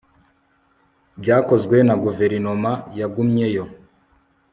[1.21, 3.65] Byakozwe na guverinoma Yagumyeyo